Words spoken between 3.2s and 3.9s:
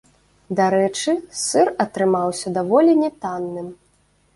танным.